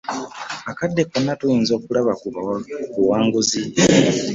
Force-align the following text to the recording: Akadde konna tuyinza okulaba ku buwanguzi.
Akadde 0.71 1.01
konna 1.11 1.33
tuyinza 1.39 1.71
okulaba 1.75 2.13
ku 2.19 2.27
buwanguzi. 2.97 3.61